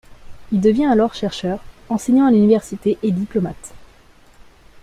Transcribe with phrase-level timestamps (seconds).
[0.51, 3.71] Il devient alors chercheur, enseignant à l'université et diplomate.